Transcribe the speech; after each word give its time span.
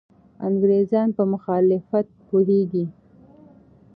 انګریزان 0.47 1.07
په 1.17 1.23
مخالفت 1.33 2.07
پوهېږي. 2.27 2.85